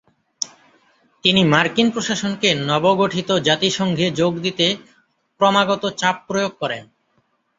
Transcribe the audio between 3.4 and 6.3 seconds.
জাতিসংঘে যোগ দিতে ক্রমাগত চাপ